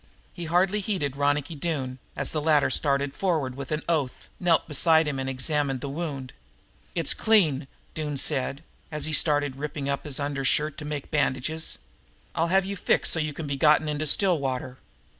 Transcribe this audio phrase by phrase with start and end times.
[0.33, 5.07] He hardly heeded Ronicky Doone, as the latter started forward with an oath, knelt beside
[5.07, 6.33] him and examined the wound.
[6.95, 11.77] "It's clean," Doone said, as he started ripping up his undershirt to make bandages.
[12.33, 14.79] "I'll have you fixed so you can be gotten into Stillwater."